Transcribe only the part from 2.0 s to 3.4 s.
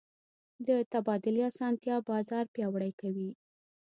بازار پیاوړی کوي.